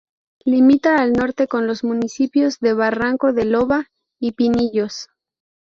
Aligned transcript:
Limita 0.45 0.95
al 0.99 1.13
norte 1.13 1.47
con 1.47 1.67
los 1.67 1.83
municipios 1.83 2.57
de 2.59 2.73
Barranco 2.73 3.33
de 3.33 3.45
loba 3.45 3.85
y 4.19 4.31
Pinillos. 4.31 5.09